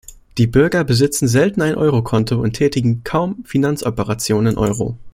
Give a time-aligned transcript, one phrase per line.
[0.39, 4.97] Die Bürger besitzen selten ein Euro-Konto und tätigen kaum Finanzoperationen in Euro.